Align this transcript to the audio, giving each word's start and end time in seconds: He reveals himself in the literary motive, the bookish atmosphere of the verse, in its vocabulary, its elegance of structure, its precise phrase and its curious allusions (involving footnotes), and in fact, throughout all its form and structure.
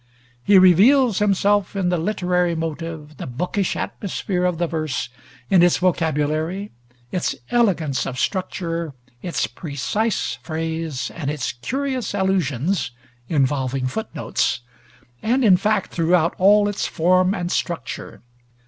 He 0.43 0.57
reveals 0.57 1.19
himself 1.19 1.75
in 1.75 1.89
the 1.89 1.97
literary 1.99 2.55
motive, 2.55 3.17
the 3.17 3.27
bookish 3.27 3.75
atmosphere 3.75 4.45
of 4.45 4.57
the 4.57 4.65
verse, 4.65 5.09
in 5.47 5.61
its 5.61 5.77
vocabulary, 5.77 6.71
its 7.11 7.35
elegance 7.51 8.07
of 8.07 8.17
structure, 8.17 8.95
its 9.21 9.45
precise 9.45 10.39
phrase 10.41 11.11
and 11.13 11.29
its 11.29 11.51
curious 11.51 12.15
allusions 12.15 12.89
(involving 13.29 13.85
footnotes), 13.85 14.61
and 15.21 15.45
in 15.45 15.55
fact, 15.55 15.91
throughout 15.91 16.33
all 16.39 16.67
its 16.67 16.87
form 16.87 17.35
and 17.35 17.51
structure. 17.51 18.23